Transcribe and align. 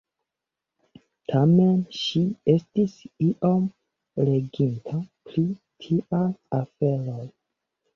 Tamen 1.31 1.75
ŝi 1.99 2.23
estis 2.55 2.97
iom 3.29 3.69
leginta 4.31 4.99
pri 5.31 5.49
tiaj 5.87 6.29
aferoj. 6.63 7.25